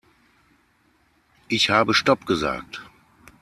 Ich 1.47 1.69
habe 1.69 1.93
stopp 1.93 2.25
gesagt. 2.25 2.81